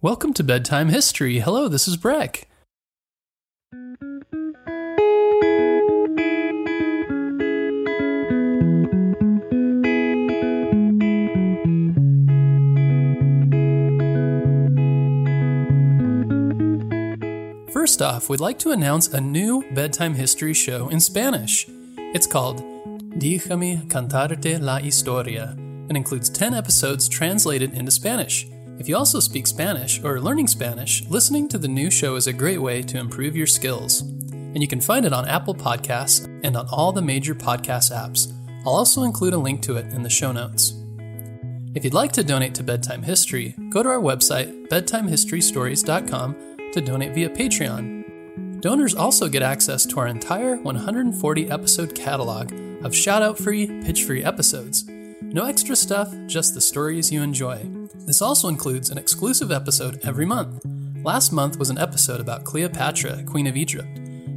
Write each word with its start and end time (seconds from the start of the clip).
Welcome 0.00 0.32
to 0.34 0.44
Bedtime 0.44 0.90
History. 0.90 1.40
Hello, 1.40 1.66
this 1.66 1.88
is 1.88 1.96
Breck. 1.96 2.46
First 17.72 18.00
off, 18.00 18.28
we'd 18.28 18.38
like 18.38 18.60
to 18.60 18.70
announce 18.70 19.08
a 19.08 19.20
new 19.20 19.64
bedtime 19.72 20.14
history 20.14 20.54
show 20.54 20.88
in 20.90 21.00
Spanish. 21.00 21.66
It's 22.14 22.28
called 22.28 22.62
Déjame 23.18 23.88
cantarte 23.88 24.60
la 24.60 24.78
historia 24.78 25.56
and 25.58 25.96
includes 25.96 26.30
10 26.30 26.54
episodes 26.54 27.08
translated 27.08 27.74
into 27.74 27.90
Spanish. 27.90 28.46
If 28.78 28.88
you 28.88 28.96
also 28.96 29.18
speak 29.18 29.48
Spanish 29.48 30.02
or 30.04 30.14
are 30.14 30.20
learning 30.20 30.46
Spanish, 30.46 31.04
listening 31.08 31.48
to 31.48 31.58
the 31.58 31.66
new 31.66 31.90
show 31.90 32.14
is 32.14 32.28
a 32.28 32.32
great 32.32 32.62
way 32.62 32.80
to 32.82 32.98
improve 32.98 33.34
your 33.34 33.46
skills. 33.46 34.02
And 34.02 34.62
you 34.62 34.68
can 34.68 34.80
find 34.80 35.04
it 35.04 35.12
on 35.12 35.26
Apple 35.26 35.54
Podcasts 35.54 36.24
and 36.44 36.56
on 36.56 36.68
all 36.70 36.92
the 36.92 37.02
major 37.02 37.34
podcast 37.34 37.90
apps. 37.92 38.32
I'll 38.64 38.76
also 38.76 39.02
include 39.02 39.34
a 39.34 39.38
link 39.38 39.62
to 39.62 39.76
it 39.76 39.92
in 39.92 40.04
the 40.04 40.08
show 40.08 40.30
notes. 40.30 40.74
If 41.74 41.82
you'd 41.84 41.92
like 41.92 42.12
to 42.12 42.24
donate 42.24 42.54
to 42.54 42.62
Bedtime 42.62 43.02
History, 43.02 43.56
go 43.68 43.82
to 43.82 43.88
our 43.88 44.00
website, 44.00 44.68
bedtimehistorystories.com, 44.68 46.36
to 46.72 46.80
donate 46.80 47.14
via 47.14 47.30
Patreon. 47.30 48.60
Donors 48.60 48.94
also 48.94 49.28
get 49.28 49.42
access 49.42 49.86
to 49.86 49.98
our 49.98 50.06
entire 50.06 50.56
140 50.56 51.50
episode 51.50 51.94
catalog 51.96 52.52
of 52.84 52.94
shout 52.94 53.22
out 53.22 53.38
free, 53.38 53.66
pitch 53.82 54.04
free 54.04 54.22
episodes. 54.22 54.88
No 55.30 55.44
extra 55.44 55.76
stuff, 55.76 56.10
just 56.26 56.54
the 56.54 56.60
stories 56.60 57.12
you 57.12 57.22
enjoy. 57.22 57.58
This 58.06 58.22
also 58.22 58.48
includes 58.48 58.88
an 58.88 58.96
exclusive 58.96 59.52
episode 59.52 60.00
every 60.02 60.24
month. 60.24 60.64
Last 61.04 61.32
month 61.32 61.58
was 61.58 61.68
an 61.68 61.76
episode 61.76 62.18
about 62.18 62.44
Cleopatra, 62.44 63.24
Queen 63.24 63.46
of 63.46 63.54
Egypt. 63.54 63.88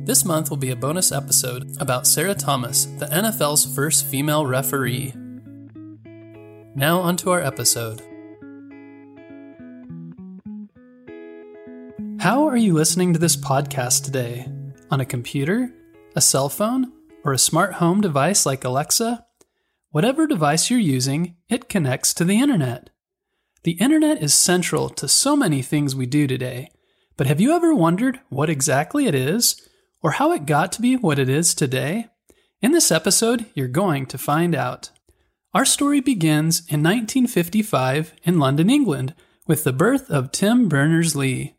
This 0.06 0.26
month 0.26 0.50
will 0.50 0.58
be 0.58 0.72
a 0.72 0.76
bonus 0.76 1.14
episode 1.14 1.78
about 1.80 2.08
Sarah 2.08 2.36
Thomas, 2.36 2.88
the 3.00 3.06
NFL's 3.06 3.74
first 3.74 4.06
female 4.06 4.46
referee. 4.46 5.14
Now, 6.76 7.00
onto 7.00 7.30
our 7.30 7.42
episode. 7.42 8.02
How 12.20 12.46
are 12.50 12.58
you 12.58 12.74
listening 12.74 13.14
to 13.14 13.20
this 13.20 13.38
podcast 13.38 14.04
today? 14.04 14.46
On 14.90 15.00
a 15.00 15.06
computer, 15.06 15.74
a 16.18 16.22
cell 16.22 16.50
phone, 16.50 16.92
or 17.24 17.32
a 17.32 17.38
smart 17.38 17.76
home 17.76 18.02
device 18.02 18.46
like 18.46 18.66
Alexa? 18.66 19.26
Whatever 19.92 20.26
device 20.26 20.70
you're 20.70 20.80
using, 20.80 21.36
it 21.50 21.68
connects 21.68 22.14
to 22.14 22.24
the 22.24 22.40
internet. 22.40 22.90
The 23.64 23.74
internet 23.74 24.24
is 24.24 24.34
central 24.34 24.90
to 24.90 25.08
so 25.08 25.36
many 25.36 25.62
things 25.62 25.96
we 25.96 26.06
do 26.06 26.28
today, 26.28 26.70
but 27.18 27.28
have 27.28 27.42
you 27.42 27.54
ever 27.54 27.76
wondered 27.76 28.22
what 28.30 28.50
exactly 28.50 29.06
it 29.06 29.14
is, 29.14 29.62
or 30.02 30.12
how 30.12 30.32
it 30.32 30.46
got 30.46 30.72
to 30.74 30.82
be 30.82 30.96
what 30.96 31.20
it 31.20 31.28
is 31.28 31.54
today? 31.54 32.08
In 32.62 32.72
this 32.72 32.90
episode, 32.90 33.46
you're 33.54 33.68
going 33.68 34.06
to 34.08 34.18
find 34.18 34.56
out. 34.56 34.92
Our 35.54 35.66
story 35.66 36.00
begins 36.00 36.60
in 36.62 36.82
1955 36.82 38.14
in 38.24 38.40
London, 38.40 38.70
England, 38.70 39.14
with 39.46 39.66
the 39.66 39.74
birth 39.74 40.10
of 40.10 40.32
Tim 40.32 40.70
Berners 40.70 41.18
Lee. 41.18 41.58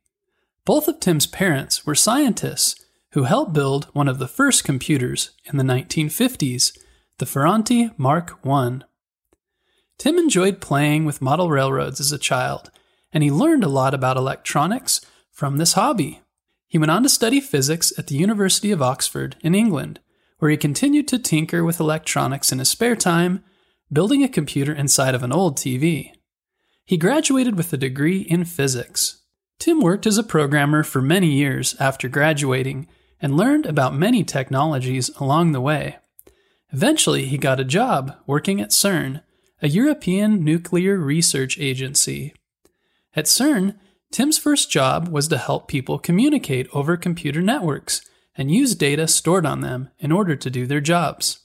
Both 0.64 0.88
of 0.88 1.00
Tim's 1.00 1.27
parents 1.27 1.84
were 1.84 1.94
scientists 1.94 2.83
who 3.10 3.25
helped 3.25 3.53
build 3.53 3.88
one 3.92 4.08
of 4.08 4.19
the 4.19 4.27
first 4.27 4.64
computers 4.64 5.33
in 5.44 5.58
the 5.58 5.64
1950s, 5.64 6.78
the 7.18 7.27
Ferranti 7.27 7.96
Mark 7.98 8.38
I. 8.46 8.80
Tim 9.98 10.18
enjoyed 10.18 10.60
playing 10.60 11.05
with 11.05 11.22
model 11.22 11.50
railroads 11.50 12.00
as 12.00 12.12
a 12.12 12.19
child, 12.19 12.70
and 13.12 13.22
he 13.22 13.30
learned 13.30 13.64
a 13.64 13.69
lot 13.69 13.94
about 13.94 14.16
electronics 14.16 15.00
from 15.30 15.56
this 15.56 15.74
hobby. 15.74 16.20
He 16.66 16.78
went 16.78 16.91
on 16.91 17.02
to 17.02 17.08
study 17.08 17.41
physics 17.41 17.92
at 17.98 18.06
the 18.06 18.16
University 18.16 18.72
of 18.72 18.82
Oxford 18.82 19.36
in 19.42 19.54
England, 19.54 20.00
where 20.38 20.50
he 20.50 20.56
continued 20.56 21.06
to 21.08 21.19
tinker 21.19 21.62
with 21.62 21.78
electronics 21.78 22.50
in 22.50 22.59
his 22.59 22.69
spare 22.69 22.97
time, 22.97 23.44
building 23.92 24.25
a 24.25 24.28
computer 24.28 24.72
inside 24.72 25.14
of 25.14 25.22
an 25.22 25.32
old 25.32 25.56
TV. 25.56 26.12
He 26.84 26.97
graduated 26.97 27.56
with 27.56 27.72
a 27.72 27.76
degree 27.76 28.22
in 28.22 28.44
physics. 28.44 29.22
Tim 29.58 29.81
worked 29.81 30.06
as 30.06 30.19
a 30.19 30.25
programmer 30.25 30.82
for 30.82 31.00
many 31.00 31.28
years 31.28 31.76
after 31.78 32.08
graduating 32.08 32.88
and 33.20 33.37
learned 33.37 33.66
about 33.66 33.94
many 33.94 34.25
technologies 34.25 35.10
along 35.20 35.53
the 35.53 35.60
way. 35.60 35.98
Eventually, 36.72 37.27
he 37.27 37.37
got 37.37 37.60
a 37.60 37.65
job 37.65 38.16
working 38.27 38.60
at 38.60 38.71
CERN, 38.71 39.22
a 39.60 39.69
European 39.69 40.43
nuclear 40.43 40.97
research 40.97 41.59
agency. 41.59 42.34
At 43.15 43.27
CERN, 43.27 43.77
Tim's 44.10 44.38
first 44.38 44.71
job 44.71 45.09
was 45.09 45.28
to 45.28 45.38
help 45.38 45.69
people 45.69 45.99
communicate 45.99 46.69
over 46.72 46.97
computer 46.97 47.41
networks 47.41 48.03
and 48.37 48.50
use 48.50 48.75
data 48.75 49.06
stored 49.06 49.44
on 49.44 49.61
them 49.61 49.91
in 49.99 50.11
order 50.11 50.34
to 50.34 50.50
do 50.50 50.66
their 50.66 50.81
jobs. 50.81 51.41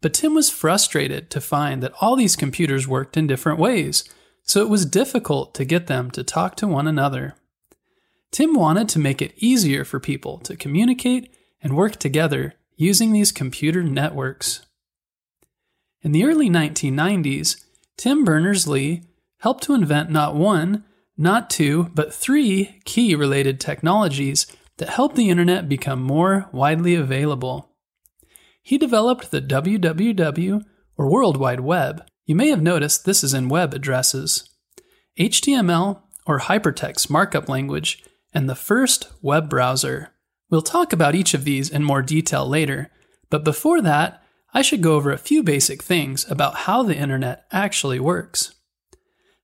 But 0.00 0.14
Tim 0.14 0.34
was 0.34 0.48
frustrated 0.48 1.28
to 1.30 1.40
find 1.40 1.82
that 1.82 1.92
all 2.00 2.16
these 2.16 2.36
computers 2.36 2.88
worked 2.88 3.16
in 3.16 3.26
different 3.26 3.58
ways, 3.58 4.04
so 4.42 4.62
it 4.62 4.70
was 4.70 4.86
difficult 4.86 5.54
to 5.54 5.64
get 5.64 5.86
them 5.86 6.10
to 6.12 6.24
talk 6.24 6.56
to 6.56 6.66
one 6.66 6.86
another. 6.86 7.34
Tim 8.30 8.54
wanted 8.54 8.88
to 8.90 8.98
make 8.98 9.20
it 9.20 9.34
easier 9.36 9.84
for 9.84 10.00
people 10.00 10.38
to 10.38 10.56
communicate 10.56 11.34
and 11.62 11.76
work 11.76 11.96
together 11.96 12.54
using 12.76 13.12
these 13.12 13.32
computer 13.32 13.82
networks. 13.82 14.64
In 16.02 16.12
the 16.12 16.24
early 16.24 16.48
1990s, 16.48 17.62
Tim 17.98 18.24
Berners 18.24 18.66
Lee 18.66 19.02
helped 19.40 19.64
to 19.64 19.74
invent 19.74 20.10
not 20.10 20.34
one, 20.34 20.84
not 21.16 21.50
two, 21.50 21.90
but 21.94 22.14
three 22.14 22.80
key 22.84 23.14
related 23.14 23.60
technologies 23.60 24.46
that 24.78 24.88
helped 24.88 25.14
the 25.14 25.28
internet 25.28 25.68
become 25.68 26.02
more 26.02 26.48
widely 26.52 26.94
available. 26.94 27.70
He 28.62 28.78
developed 28.78 29.30
the 29.30 29.42
WWW, 29.42 30.64
or 30.96 31.10
World 31.10 31.36
Wide 31.36 31.60
Web. 31.60 32.06
You 32.24 32.34
may 32.34 32.48
have 32.48 32.62
noticed 32.62 33.04
this 33.04 33.22
is 33.22 33.34
in 33.34 33.50
web 33.50 33.74
addresses. 33.74 34.48
HTML, 35.18 36.00
or 36.26 36.40
hypertext 36.40 37.10
markup 37.10 37.48
language, 37.48 38.02
and 38.32 38.48
the 38.48 38.54
first 38.54 39.10
web 39.20 39.50
browser. 39.50 40.14
We'll 40.48 40.62
talk 40.62 40.94
about 40.94 41.14
each 41.14 41.34
of 41.34 41.44
these 41.44 41.68
in 41.68 41.84
more 41.84 42.02
detail 42.02 42.48
later, 42.48 42.90
but 43.28 43.44
before 43.44 43.82
that, 43.82 44.22
I 44.52 44.62
should 44.62 44.82
go 44.82 44.94
over 44.94 45.12
a 45.12 45.18
few 45.18 45.42
basic 45.42 45.82
things 45.82 46.28
about 46.30 46.56
how 46.56 46.82
the 46.82 46.96
internet 46.96 47.46
actually 47.52 48.00
works. 48.00 48.54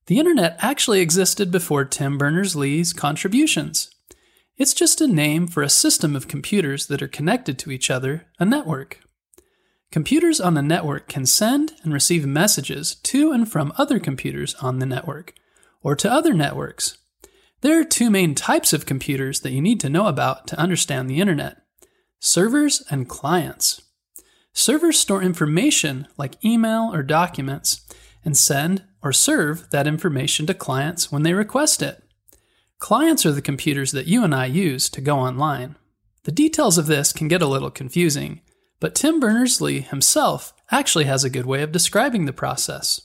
The 0.07 0.19
internet 0.19 0.57
actually 0.59 1.01
existed 1.01 1.51
before 1.51 1.85
Tim 1.85 2.17
Berners 2.17 2.55
Lee's 2.55 2.93
contributions. 2.93 3.89
It's 4.57 4.73
just 4.73 5.01
a 5.01 5.07
name 5.07 5.47
for 5.47 5.63
a 5.63 5.69
system 5.69 6.15
of 6.15 6.27
computers 6.27 6.87
that 6.87 7.01
are 7.01 7.07
connected 7.07 7.59
to 7.59 7.71
each 7.71 7.91
other, 7.91 8.25
a 8.39 8.45
network. 8.45 8.99
Computers 9.91 10.41
on 10.41 10.53
the 10.53 10.61
network 10.61 11.07
can 11.07 11.25
send 11.25 11.73
and 11.83 11.93
receive 11.93 12.25
messages 12.25 12.95
to 12.95 13.31
and 13.31 13.49
from 13.49 13.71
other 13.77 13.99
computers 13.99 14.55
on 14.55 14.79
the 14.79 14.85
network, 14.85 15.33
or 15.81 15.95
to 15.95 16.11
other 16.11 16.33
networks, 16.33 16.97
there 17.61 17.79
are 17.79 17.83
two 17.83 18.11
main 18.11 18.35
types 18.35 18.71
of 18.71 18.85
computers 18.85 19.39
that 19.41 19.51
you 19.51 19.61
need 19.61 19.79
to 19.79 19.89
know 19.89 20.07
about 20.07 20.47
to 20.47 20.59
understand 20.59 21.09
the 21.09 21.19
internet 21.19 21.61
servers 22.19 22.83
and 22.89 23.07
clients. 23.07 23.81
Servers 24.57 24.99
store 24.99 25.21
information 25.21 26.07
like 26.17 26.43
email 26.43 26.89
or 26.91 27.03
documents 27.03 27.85
and 28.25 28.35
send 28.35 28.83
or 29.03 29.13
serve 29.13 29.69
that 29.69 29.85
information 29.85 30.47
to 30.47 30.55
clients 30.55 31.11
when 31.11 31.21
they 31.21 31.35
request 31.35 31.83
it. 31.83 32.03
Clients 32.79 33.23
are 33.23 33.31
the 33.31 33.39
computers 33.39 33.91
that 33.91 34.07
you 34.07 34.23
and 34.23 34.33
I 34.33 34.47
use 34.47 34.89
to 34.89 34.99
go 34.99 35.19
online. 35.19 35.75
The 36.23 36.31
details 36.31 36.79
of 36.79 36.87
this 36.87 37.13
can 37.13 37.27
get 37.27 37.43
a 37.43 37.47
little 37.47 37.69
confusing, 37.69 38.41
but 38.79 38.95
Tim 38.95 39.19
Berners 39.19 39.61
Lee 39.61 39.81
himself 39.81 40.55
actually 40.71 41.05
has 41.05 41.23
a 41.23 41.29
good 41.29 41.45
way 41.45 41.61
of 41.61 41.71
describing 41.71 42.25
the 42.25 42.33
process. 42.33 42.99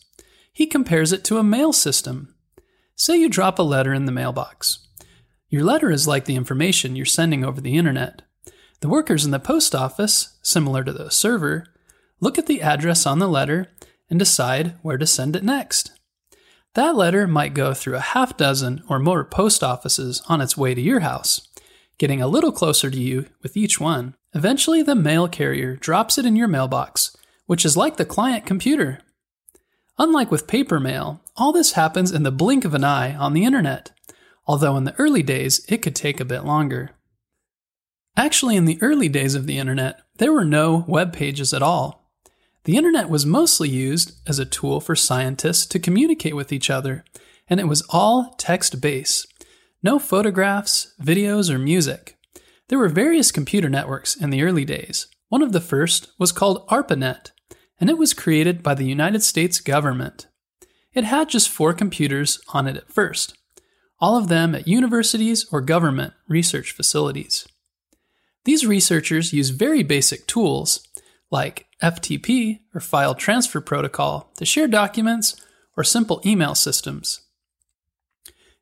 He 0.55 0.67
compares 0.67 1.13
it 1.13 1.23
to 1.25 1.37
a 1.37 1.45
mail 1.45 1.75
system 1.75 2.35
Say 2.97 3.19
you 3.19 3.29
drop 3.29 3.59
a 3.59 3.63
letter 3.63 3.93
in 3.93 4.07
the 4.07 4.13
mailbox. 4.13 4.89
Your 5.51 5.65
letter 5.65 5.91
is 5.91 6.09
like 6.09 6.25
the 6.25 6.37
information 6.37 6.97
you're 6.97 7.05
sending 7.05 7.45
over 7.45 7.61
the 7.61 7.77
internet. 7.77 8.23
The 8.83 8.89
workers 8.89 9.25
in 9.25 9.31
the 9.31 9.39
post 9.39 9.77
office, 9.77 10.37
similar 10.43 10.83
to 10.83 10.93
the 10.93 11.09
server, 11.09 11.67
look 12.19 12.37
at 12.37 12.47
the 12.47 12.61
address 12.61 13.07
on 13.07 13.21
the 13.21 13.29
letter 13.29 13.69
and 14.11 14.19
decide 14.19 14.75
where 14.83 14.99
to 14.99 15.07
send 15.07 15.37
it 15.37 15.45
next. 15.45 15.93
That 16.75 16.97
letter 16.97 17.29
might 17.29 17.55
go 17.55 17.75
through 17.75 17.95
a 17.95 18.01
half 18.01 18.37
dozen 18.37 18.83
or 18.89 18.99
more 18.99 19.25
post 19.25 19.63
offices 19.63 20.21
on 20.29 20.41
its 20.41 20.57
way 20.57 20.75
to 20.75 20.81
your 20.81 20.99
house, 20.99 21.47
getting 21.97 22.21
a 22.21 22.27
little 22.27 22.51
closer 22.51 22.91
to 22.91 22.99
you 22.99 23.27
with 23.41 23.57
each 23.57 23.79
one. 23.79 24.17
Eventually, 24.35 24.83
the 24.83 24.97
mail 24.97 25.29
carrier 25.29 25.77
drops 25.77 26.19
it 26.19 26.27
in 26.27 26.35
your 26.35 26.49
mailbox, 26.49 27.17
which 27.47 27.65
is 27.65 27.77
like 27.77 27.99
the 27.99 28.05
client 28.05 28.47
computer. 28.47 28.99
Unlike 29.97 30.33
with 30.33 30.49
paper 30.49 30.81
mail, 30.81 31.23
all 31.37 31.53
this 31.53 31.73
happens 31.73 32.11
in 32.11 32.25
the 32.25 32.33
blink 32.33 32.65
of 32.65 32.75
an 32.75 32.83
eye 32.83 33.15
on 33.15 33.33
the 33.33 33.45
internet, 33.45 33.93
although 34.45 34.77
in 34.77 34.83
the 34.83 34.99
early 34.99 35.23
days 35.23 35.65
it 35.69 35.83
could 35.83 35.95
take 35.95 36.19
a 36.19 36.25
bit 36.25 36.45
longer. 36.45 36.91
Actually, 38.17 38.57
in 38.57 38.67
the 38.67 38.79
early 38.83 39.09
days 39.09 39.35
of 39.35 39.47
the 39.47 39.59
internet, 39.59 40.01
there 40.19 40.33
were 40.33 40.45
no 40.45 40.85
web 40.87 41.13
pages 41.13 41.55
at 41.55 41.63
all. 41.63 42.11
The 42.65 42.77
internet 42.77 43.09
was 43.09 43.27
mostly 43.27 43.69
used 43.69 44.21
as 44.29 44.39
a 44.39 44.45
tool 44.45 44.81
for 44.81 44.95
scientists 44.95 45.67
to 45.67 45.79
communicate 45.79 46.37
with 46.37 46.53
each 46.53 46.71
other, 46.71 47.05
and 47.49 47.59
it 47.59 47.67
was 47.67 47.83
all 47.89 48.35
text 48.39 48.81
based, 48.81 49.27
No 49.83 49.99
photographs, 49.99 50.95
videos, 51.03 51.51
or 51.51 51.59
music. 51.59 52.17
There 52.69 52.79
were 52.79 52.89
various 52.89 53.33
computer 53.33 53.69
networks 53.69 54.15
in 54.15 54.31
the 54.31 54.43
early 54.43 54.65
days. 54.65 55.09
One 55.29 55.43
of 55.43 55.53
the 55.53 55.61
first 55.61 56.13
was 56.19 56.31
called 56.31 56.67
ARPANET, 56.69 57.33
and 57.81 57.91
it 57.91 57.99
was 57.99 58.15
created 58.15 58.63
by 58.63 58.75
the 58.75 58.87
United 58.87 59.23
States 59.23 59.59
government. 59.59 60.27
It 60.93 61.05
had 61.05 61.31
just 61.31 61.49
four 61.49 61.73
computers 61.73 62.39
on 62.53 62.69
it 62.69 62.77
at 62.77 62.93
first, 62.93 63.37
all 63.99 64.17
of 64.17 64.29
them 64.29 64.55
at 64.55 64.69
universities 64.69 65.47
or 65.51 65.63
government 65.63 66.13
research 66.29 66.73
facilities. 66.73 67.47
These 68.45 68.67
researchers 68.67 69.33
use 69.33 69.51
very 69.51 69.83
basic 69.83 70.27
tools 70.27 70.87
like 71.31 71.67
FTP 71.83 72.61
or 72.75 72.81
File 72.81 73.15
Transfer 73.15 73.61
Protocol 73.61 74.31
to 74.37 74.45
share 74.45 74.69
documents 74.69 75.37
or 75.77 75.85
simple 75.85 76.21
email 76.27 76.55
systems. 76.55 77.21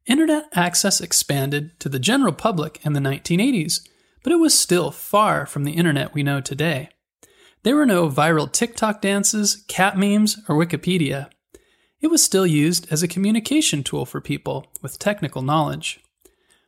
Internet 0.07 0.47
access 0.55 1.01
expanded 1.01 1.79
to 1.81 1.89
the 1.89 1.99
general 1.99 2.33
public 2.33 2.81
in 2.85 2.93
the 2.93 3.01
1980s, 3.01 3.87
but 4.23 4.33
it 4.33 4.37
was 4.37 4.59
still 4.59 4.91
far 4.91 5.47
from 5.47 5.65
the 5.65 5.73
internet 5.73 6.15
we 6.15 6.23
know 6.23 6.41
today. 6.41 6.91
There 7.63 7.77
were 7.77 7.87
no 7.87 8.09
viral 8.09 8.51
TikTok 8.51 9.03
dances, 9.03 9.65
cat 9.69 9.99
memes, 9.99 10.39
or 10.49 10.57
Wikipedia. 10.57 11.29
It 12.01 12.09
was 12.09 12.23
still 12.23 12.47
used 12.47 12.91
as 12.91 13.03
a 13.03 13.09
communication 13.09 13.83
tool 13.83 14.07
for 14.07 14.21
people 14.21 14.67
with 14.81 14.99
technical 14.99 15.43
knowledge. 15.43 16.01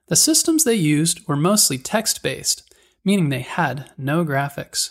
The 0.08 0.16
systems 0.16 0.64
they 0.64 0.74
used 0.74 1.26
were 1.26 1.36
mostly 1.36 1.78
text 1.78 2.22
based, 2.22 2.70
meaning 3.04 3.28
they 3.28 3.40
had 3.40 3.90
no 3.96 4.24
graphics. 4.24 4.90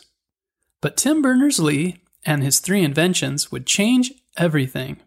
But 0.81 0.97
Tim 0.97 1.21
Berners 1.21 1.59
Lee 1.59 2.03
and 2.25 2.43
his 2.43 2.59
three 2.59 2.83
inventions 2.83 3.51
would 3.51 3.65
change 3.65 4.11
everything. 4.37 4.97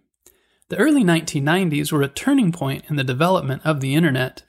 The 0.69 0.77
early 0.77 1.05
1990s 1.05 1.93
were 1.93 2.03
a 2.03 2.09
turning 2.09 2.51
point 2.51 2.85
in 2.89 2.97
the 2.97 3.05
development 3.05 3.63
of 3.65 3.81
the 3.81 3.95
internet, 3.95 4.43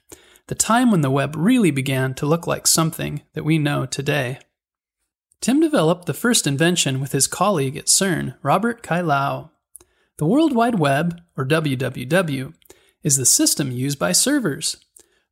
the 0.47 0.55
time 0.55 0.91
when 0.91 1.01
the 1.01 1.11
web 1.11 1.35
really 1.35 1.71
began 1.71 2.13
to 2.15 2.25
look 2.25 2.47
like 2.47 2.67
something 2.67 3.21
that 3.33 3.43
we 3.43 3.57
know 3.57 3.85
today. 3.85 4.39
Tim 5.41 5.59
developed 5.59 6.05
the 6.05 6.13
first 6.13 6.47
invention 6.47 6.99
with 6.99 7.11
his 7.11 7.27
colleague 7.27 7.77
at 7.77 7.85
CERN, 7.85 8.35
Robert 8.41 8.81
Cailliau. 8.81 9.49
The 10.17 10.25
World 10.25 10.55
Wide 10.55 10.79
Web, 10.79 11.21
or 11.35 11.45
WWW, 11.45 12.53
is 13.03 13.17
the 13.17 13.25
system 13.25 13.71
used 13.71 13.99
by 13.99 14.11
servers, 14.11 14.77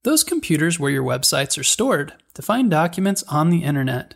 those 0.03 0.23
computers 0.23 0.79
where 0.79 0.91
your 0.91 1.03
websites 1.03 1.57
are 1.57 1.63
stored, 1.63 2.13
to 2.33 2.41
find 2.41 2.69
documents 2.69 3.23
on 3.23 3.49
the 3.49 3.63
internet. 3.63 4.15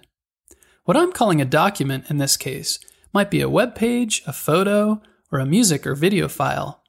What 0.84 0.98
I'm 0.98 1.12
calling 1.12 1.42
a 1.42 1.46
document 1.46 2.10
in 2.10 2.18
this 2.18 2.38
case 2.38 2.80
might 3.14 3.32
be 3.32 3.42
a 3.42 3.50
web 3.50 3.76
page, 3.76 4.22
a 4.26 4.34
photo, 4.34 5.02
or 5.32 5.40
a 5.40 5.46
music 5.46 5.88
or 5.88 5.96
video 5.96 6.28
file. 6.28 6.84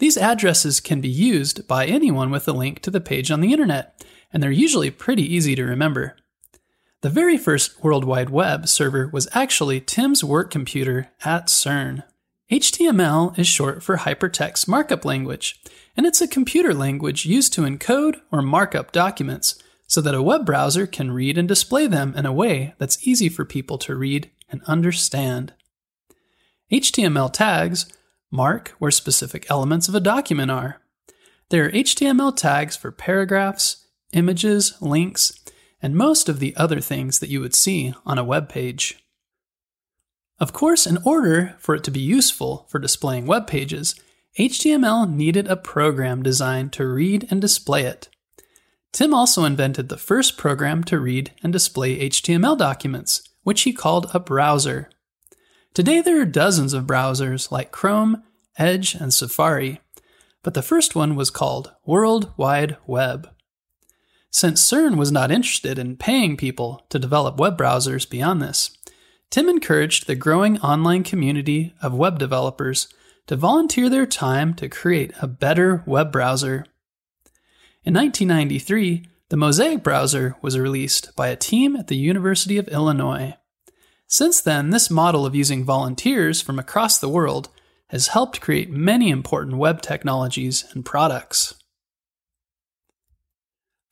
These 0.00 0.16
addresses 0.16 0.80
can 0.80 1.02
be 1.02 1.10
used 1.10 1.68
by 1.68 1.84
anyone 1.84 2.30
with 2.30 2.48
a 2.48 2.52
link 2.52 2.80
to 2.80 2.90
the 2.90 3.02
page 3.02 3.30
on 3.30 3.42
the 3.42 3.52
internet, 3.52 4.02
and 4.32 4.42
they're 4.42 4.50
usually 4.50 4.90
pretty 4.90 5.22
easy 5.22 5.54
to 5.54 5.62
remember. 5.62 6.16
The 7.02 7.10
very 7.10 7.36
first 7.36 7.84
World 7.84 8.04
Wide 8.04 8.30
Web 8.30 8.66
server 8.66 9.08
was 9.08 9.28
actually 9.32 9.78
Tim's 9.78 10.24
work 10.24 10.50
computer 10.50 11.10
at 11.22 11.48
CERN. 11.48 12.02
HTML 12.50 13.38
is 13.38 13.46
short 13.46 13.82
for 13.82 13.98
Hypertext 13.98 14.66
Markup 14.66 15.04
Language, 15.04 15.60
and 15.94 16.06
it's 16.06 16.22
a 16.22 16.28
computer 16.28 16.72
language 16.72 17.26
used 17.26 17.52
to 17.52 17.62
encode 17.62 18.22
or 18.32 18.40
mark 18.40 18.74
up 18.74 18.92
documents 18.92 19.62
so 19.86 20.00
that 20.00 20.14
a 20.14 20.22
web 20.22 20.46
browser 20.46 20.86
can 20.86 21.12
read 21.12 21.36
and 21.36 21.46
display 21.46 21.86
them 21.86 22.14
in 22.16 22.24
a 22.24 22.32
way 22.32 22.74
that's 22.78 23.06
easy 23.06 23.28
for 23.28 23.44
people 23.44 23.76
to 23.76 23.94
read 23.94 24.30
and 24.48 24.62
understand. 24.62 25.52
HTML 26.72 27.30
tags 27.30 27.92
mark 28.30 28.74
where 28.78 28.90
specific 28.90 29.46
elements 29.50 29.88
of 29.88 29.94
a 29.94 30.00
document 30.00 30.50
are. 30.50 30.80
There 31.50 31.66
are 31.66 31.70
HTML 31.70 32.36
tags 32.36 32.76
for 32.76 32.92
paragraphs, 32.92 33.86
images, 34.12 34.74
links, 34.80 35.32
and 35.82 35.94
most 35.94 36.28
of 36.28 36.38
the 36.38 36.54
other 36.56 36.80
things 36.80 37.18
that 37.18 37.30
you 37.30 37.40
would 37.40 37.54
see 37.54 37.94
on 38.06 38.18
a 38.18 38.24
web 38.24 38.48
page. 38.48 39.04
Of 40.38 40.52
course, 40.52 40.86
in 40.86 40.98
order 41.04 41.56
for 41.58 41.74
it 41.74 41.84
to 41.84 41.90
be 41.90 42.00
useful 42.00 42.66
for 42.70 42.78
displaying 42.78 43.26
web 43.26 43.46
pages, 43.46 43.94
HTML 44.38 45.12
needed 45.12 45.48
a 45.48 45.56
program 45.56 46.22
designed 46.22 46.72
to 46.74 46.86
read 46.86 47.26
and 47.30 47.40
display 47.40 47.84
it. 47.84 48.08
Tim 48.92 49.12
also 49.12 49.44
invented 49.44 49.88
the 49.88 49.96
first 49.96 50.36
program 50.36 50.82
to 50.84 50.98
read 50.98 51.32
and 51.42 51.52
display 51.52 52.08
HTML 52.08 52.56
documents, 52.56 53.28
which 53.42 53.62
he 53.62 53.72
called 53.72 54.10
a 54.14 54.20
browser. 54.20 54.88
Today 55.72 56.00
there 56.00 56.20
are 56.20 56.26
dozens 56.26 56.74
of 56.74 56.86
browsers 56.86 57.50
like 57.50 57.70
Chrome, 57.72 58.22
Edge, 58.58 58.94
and 58.94 59.12
Safari, 59.14 59.80
but 60.42 60.54
the 60.54 60.62
first 60.62 60.94
one 60.94 61.16
was 61.16 61.30
called 61.30 61.72
World 61.84 62.32
Wide 62.36 62.76
Web. 62.86 63.30
Since 64.30 64.68
CERN 64.68 64.96
was 64.96 65.10
not 65.10 65.30
interested 65.30 65.78
in 65.78 65.96
paying 65.96 66.36
people 66.36 66.84
to 66.88 66.98
develop 66.98 67.38
web 67.38 67.56
browsers 67.58 68.08
beyond 68.08 68.40
this, 68.40 68.76
Tim 69.30 69.48
encouraged 69.48 70.06
the 70.06 70.14
growing 70.14 70.58
online 70.60 71.04
community 71.04 71.72
of 71.82 71.94
web 71.94 72.18
developers 72.18 72.88
to 73.26 73.36
volunteer 73.36 73.88
their 73.88 74.06
time 74.06 74.54
to 74.54 74.68
create 74.68 75.12
a 75.20 75.26
better 75.26 75.82
web 75.86 76.10
browser 76.10 76.64
in 77.82 77.94
1993, 77.94 79.06
the 79.30 79.38
Mosaic 79.38 79.82
browser 79.82 80.36
was 80.42 80.58
released 80.58 81.16
by 81.16 81.28
a 81.28 81.36
team 81.36 81.76
at 81.76 81.86
the 81.86 81.96
University 81.96 82.58
of 82.58 82.68
Illinois. 82.68 83.36
Since 84.12 84.40
then, 84.40 84.70
this 84.70 84.90
model 84.90 85.24
of 85.24 85.36
using 85.36 85.64
volunteers 85.64 86.42
from 86.42 86.58
across 86.58 86.98
the 86.98 87.08
world 87.08 87.48
has 87.90 88.08
helped 88.08 88.40
create 88.40 88.68
many 88.68 89.08
important 89.08 89.56
web 89.56 89.82
technologies 89.82 90.64
and 90.72 90.84
products. 90.84 91.54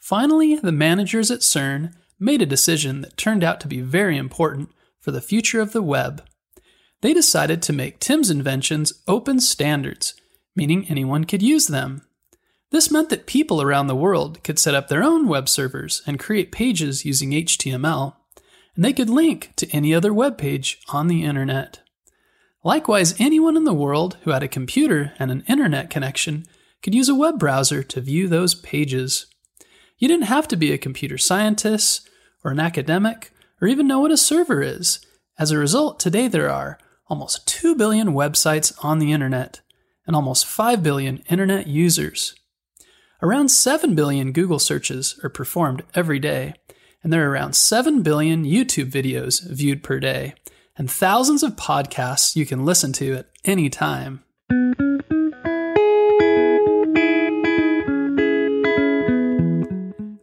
Finally, 0.00 0.56
the 0.56 0.72
managers 0.72 1.30
at 1.30 1.40
CERN 1.40 1.94
made 2.18 2.42
a 2.42 2.46
decision 2.46 3.00
that 3.02 3.16
turned 3.16 3.44
out 3.44 3.60
to 3.60 3.68
be 3.68 3.80
very 3.80 4.16
important 4.16 4.70
for 4.98 5.12
the 5.12 5.20
future 5.20 5.60
of 5.60 5.72
the 5.72 5.82
web. 5.82 6.26
They 7.00 7.14
decided 7.14 7.62
to 7.62 7.72
make 7.72 8.00
Tim's 8.00 8.28
inventions 8.28 8.92
open 9.06 9.38
standards, 9.38 10.14
meaning 10.56 10.86
anyone 10.88 11.26
could 11.26 11.42
use 11.42 11.68
them. 11.68 12.02
This 12.72 12.90
meant 12.90 13.10
that 13.10 13.26
people 13.26 13.62
around 13.62 13.86
the 13.86 13.94
world 13.94 14.42
could 14.42 14.58
set 14.58 14.74
up 14.74 14.88
their 14.88 15.04
own 15.04 15.28
web 15.28 15.48
servers 15.48 16.02
and 16.08 16.18
create 16.18 16.50
pages 16.50 17.04
using 17.04 17.30
HTML, 17.30 18.16
and 18.78 18.84
they 18.84 18.92
could 18.92 19.10
link 19.10 19.52
to 19.56 19.68
any 19.72 19.92
other 19.92 20.14
web 20.14 20.38
page 20.38 20.78
on 20.90 21.08
the 21.08 21.24
internet. 21.24 21.80
Likewise, 22.62 23.12
anyone 23.18 23.56
in 23.56 23.64
the 23.64 23.74
world 23.74 24.16
who 24.22 24.30
had 24.30 24.44
a 24.44 24.48
computer 24.48 25.14
and 25.18 25.32
an 25.32 25.42
internet 25.48 25.90
connection 25.90 26.46
could 26.80 26.94
use 26.94 27.08
a 27.08 27.14
web 27.14 27.40
browser 27.40 27.82
to 27.82 28.00
view 28.00 28.28
those 28.28 28.54
pages. 28.54 29.26
You 29.98 30.06
didn't 30.06 30.26
have 30.26 30.46
to 30.46 30.56
be 30.56 30.70
a 30.70 30.78
computer 30.78 31.18
scientist 31.18 32.08
or 32.44 32.52
an 32.52 32.60
academic 32.60 33.32
or 33.60 33.66
even 33.66 33.88
know 33.88 33.98
what 33.98 34.12
a 34.12 34.16
server 34.16 34.62
is. 34.62 35.00
As 35.40 35.50
a 35.50 35.58
result, 35.58 35.98
today 35.98 36.28
there 36.28 36.48
are 36.48 36.78
almost 37.08 37.48
2 37.48 37.74
billion 37.74 38.12
websites 38.12 38.72
on 38.84 39.00
the 39.00 39.10
internet 39.10 39.60
and 40.06 40.14
almost 40.14 40.46
5 40.46 40.84
billion 40.84 41.16
internet 41.28 41.66
users. 41.66 42.36
Around 43.22 43.48
7 43.48 43.96
billion 43.96 44.30
Google 44.30 44.60
searches 44.60 45.18
are 45.24 45.28
performed 45.28 45.82
every 45.96 46.20
day, 46.20 46.54
and 47.02 47.12
there 47.12 47.26
are 47.26 47.30
around 47.30 47.54
7 47.54 48.02
billion 48.02 48.44
YouTube 48.44 48.90
videos 48.90 49.48
viewed 49.48 49.82
per 49.82 50.00
day, 50.00 50.34
and 50.76 50.90
thousands 50.90 51.42
of 51.42 51.56
podcasts 51.56 52.36
you 52.36 52.46
can 52.46 52.64
listen 52.64 52.92
to 52.94 53.14
at 53.14 53.26
any 53.44 53.68
time. 53.68 54.24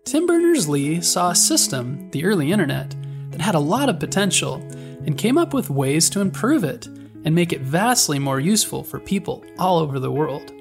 Tim 0.06 0.28
Berners 0.28 0.70
Lee 0.70 1.02
saw 1.02 1.32
a 1.32 1.36
system, 1.36 2.10
the 2.12 2.24
early 2.26 2.52
internet, 2.52 2.96
that 3.32 3.42
had 3.42 3.56
a 3.56 3.60
lot 3.60 3.90
of 3.90 4.00
potential 4.00 4.56
and 5.06 5.18
came 5.18 5.38
up 5.38 5.54
with 5.54 5.70
ways 5.70 6.10
to 6.10 6.22
improve 6.22 6.64
it 6.64 6.88
and 7.26 7.36
make 7.36 7.52
it 7.52 7.62
vastly 7.62 8.20
more 8.20 8.40
useful 8.40 8.84
for 8.84 9.00
people 9.00 9.44
all 9.58 9.80
over 9.80 10.00
the 10.00 10.12
world. 10.12 10.52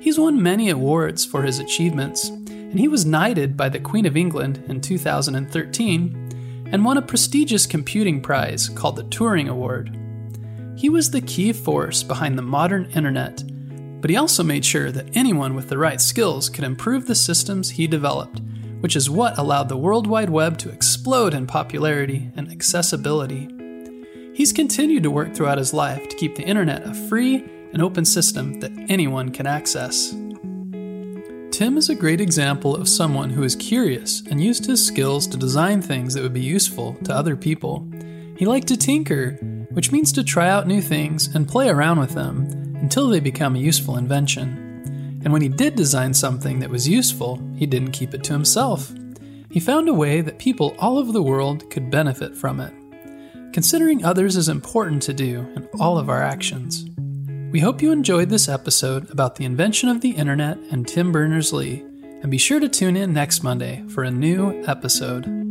He's 0.00 0.18
won 0.18 0.42
many 0.42 0.70
awards 0.70 1.24
for 1.24 1.42
his 1.42 1.58
achievements, 1.58 2.30
and 2.70 2.78
he 2.78 2.88
was 2.88 3.06
knighted 3.06 3.56
by 3.56 3.68
the 3.68 3.80
Queen 3.80 4.06
of 4.06 4.16
England 4.16 4.62
in 4.68 4.80
2013 4.80 6.66
and 6.70 6.84
won 6.84 6.98
a 6.98 7.02
prestigious 7.02 7.66
computing 7.66 8.20
prize 8.20 8.68
called 8.68 8.96
the 8.96 9.04
Turing 9.04 9.48
Award. 9.48 9.96
He 10.76 10.88
was 10.88 11.10
the 11.10 11.22
key 11.22 11.52
force 11.52 12.02
behind 12.02 12.36
the 12.36 12.42
modern 12.42 12.84
internet, 12.92 13.42
but 14.00 14.10
he 14.10 14.16
also 14.16 14.44
made 14.44 14.64
sure 14.64 14.92
that 14.92 15.16
anyone 15.16 15.54
with 15.54 15.68
the 15.68 15.78
right 15.78 16.00
skills 16.00 16.48
could 16.48 16.64
improve 16.64 17.06
the 17.06 17.14
systems 17.14 17.70
he 17.70 17.86
developed, 17.86 18.40
which 18.80 18.94
is 18.94 19.10
what 19.10 19.38
allowed 19.38 19.68
the 19.68 19.76
World 19.76 20.06
Wide 20.06 20.30
Web 20.30 20.58
to 20.58 20.70
explode 20.70 21.34
in 21.34 21.46
popularity 21.46 22.30
and 22.36 22.50
accessibility. 22.52 23.48
He's 24.34 24.52
continued 24.52 25.02
to 25.02 25.10
work 25.10 25.34
throughout 25.34 25.58
his 25.58 25.74
life 25.74 26.08
to 26.08 26.16
keep 26.16 26.36
the 26.36 26.44
internet 26.44 26.86
a 26.86 26.94
free 26.94 27.44
and 27.72 27.82
open 27.82 28.04
system 28.04 28.60
that 28.60 28.72
anyone 28.88 29.30
can 29.30 29.46
access. 29.46 30.14
Tim 31.58 31.76
is 31.76 31.88
a 31.88 31.94
great 31.96 32.20
example 32.20 32.76
of 32.76 32.88
someone 32.88 33.30
who 33.30 33.42
is 33.42 33.56
curious 33.56 34.22
and 34.30 34.40
used 34.40 34.64
his 34.64 34.86
skills 34.86 35.26
to 35.26 35.36
design 35.36 35.82
things 35.82 36.14
that 36.14 36.22
would 36.22 36.32
be 36.32 36.40
useful 36.40 36.94
to 37.02 37.12
other 37.12 37.34
people. 37.34 37.84
He 38.36 38.46
liked 38.46 38.68
to 38.68 38.76
tinker, 38.76 39.32
which 39.70 39.90
means 39.90 40.12
to 40.12 40.22
try 40.22 40.48
out 40.48 40.68
new 40.68 40.80
things 40.80 41.34
and 41.34 41.48
play 41.48 41.68
around 41.68 41.98
with 41.98 42.10
them 42.10 42.44
until 42.80 43.08
they 43.08 43.18
become 43.18 43.56
a 43.56 43.58
useful 43.58 43.96
invention. 43.96 45.20
And 45.24 45.32
when 45.32 45.42
he 45.42 45.48
did 45.48 45.74
design 45.74 46.14
something 46.14 46.60
that 46.60 46.70
was 46.70 46.86
useful, 46.86 47.42
he 47.56 47.66
didn't 47.66 47.90
keep 47.90 48.14
it 48.14 48.22
to 48.22 48.32
himself. 48.32 48.94
He 49.50 49.58
found 49.58 49.88
a 49.88 49.92
way 49.92 50.20
that 50.20 50.38
people 50.38 50.76
all 50.78 50.96
over 50.96 51.10
the 51.10 51.24
world 51.24 51.68
could 51.70 51.90
benefit 51.90 52.36
from 52.36 52.60
it. 52.60 52.72
Considering 53.52 54.04
others 54.04 54.36
is 54.36 54.48
important 54.48 55.02
to 55.02 55.12
do 55.12 55.40
in 55.56 55.68
all 55.80 55.98
of 55.98 56.08
our 56.08 56.22
actions. 56.22 56.87
We 57.50 57.60
hope 57.60 57.80
you 57.80 57.92
enjoyed 57.92 58.28
this 58.28 58.46
episode 58.46 59.10
about 59.10 59.36
the 59.36 59.46
invention 59.46 59.88
of 59.88 60.02
the 60.02 60.10
internet 60.10 60.58
and 60.70 60.86
Tim 60.86 61.12
Berners 61.12 61.50
Lee, 61.50 61.82
and 62.20 62.30
be 62.30 62.36
sure 62.36 62.60
to 62.60 62.68
tune 62.68 62.94
in 62.94 63.14
next 63.14 63.42
Monday 63.42 63.82
for 63.88 64.04
a 64.04 64.10
new 64.10 64.62
episode. 64.66 65.47